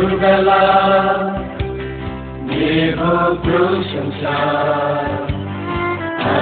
[0.00, 0.60] ভোরবেলা
[2.50, 2.98] দেহ
[3.44, 4.36] প্রশংসা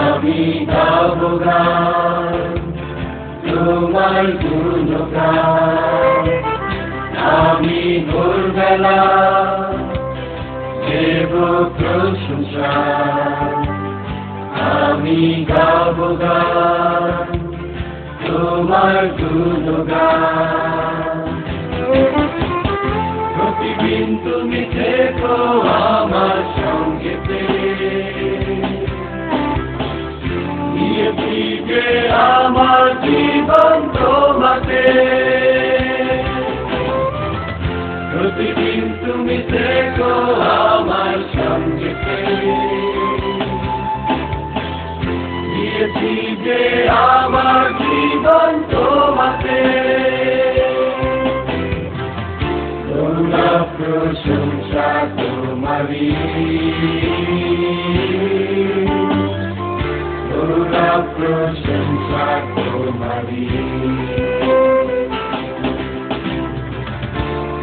[0.03, 2.35] আমি গাব গান
[3.47, 6.25] তোমার গুণগান
[7.35, 8.99] আমি ভোরবেলা
[10.87, 11.33] দেব
[11.79, 12.71] প্রশংসা
[14.77, 17.05] আমি গাব গান
[18.23, 21.08] তোমার গুণগান
[23.71, 25.35] প্রতিদিন তুমি থেকো
[25.89, 27.15] আমার সঙ্গে
[30.69, 31.39] দিয়েছি
[32.29, 34.85] আমার জীবন তোমাকে
[38.11, 40.13] প্রতিদিন তুমি থেকো
[40.67, 41.93] আমার সঙ্গে
[45.51, 46.13] দিয়েছি
[47.09, 48.98] আমার জীবন তোমাকে
[54.09, 56.09] প্রশংসা তোমারি
[60.31, 63.45] তোমরা প্রশংসা তোমারি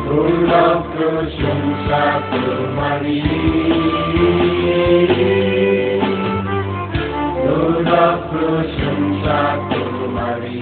[0.06, 3.20] তোমরা প্রশংসা তোমারি
[7.42, 10.58] তোমরা প্রশংসা তোমারি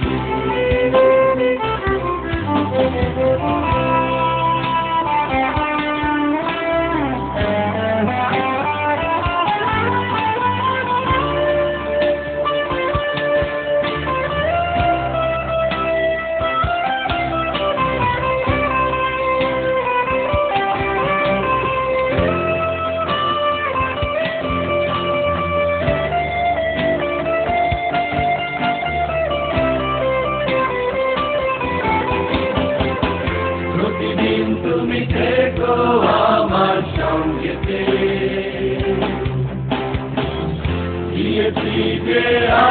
[41.14, 41.74] দিয়েছি
[42.06, 42.22] যে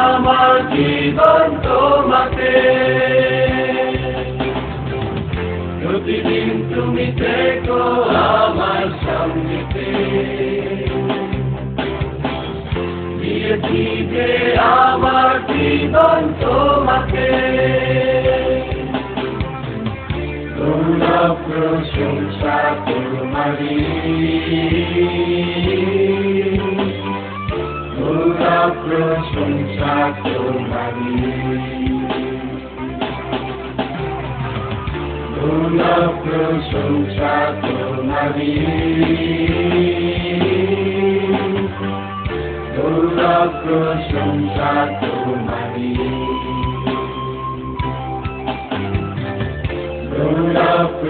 [0.02, 2.54] আমার জীবন তোমাকে
[5.80, 7.06] প্রতিদিন তুমি
[8.34, 8.84] আমার
[14.76, 17.30] আমার জীবন তোমাকে
[20.56, 22.56] তোমরা প্রশংসা
[27.96, 29.94] তোমরা প্রশংসা
[30.24, 31.14] তোমারি
[35.36, 38.54] তোমরা প্রশংসা তোমারি
[42.76, 44.70] তোমরা প্রশংসা